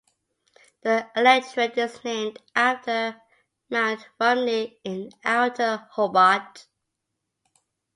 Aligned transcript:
The 0.81 1.11
electorate 1.15 1.77
is 1.77 2.03
named 2.03 2.39
after 2.55 3.21
Mount 3.69 4.07
Rumney 4.19 4.79
in 4.83 5.11
outer 5.23 5.87
Hobart. 5.91 6.65